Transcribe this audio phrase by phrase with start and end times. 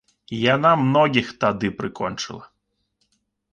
[0.53, 2.45] Яна многіх тады прыкончыла.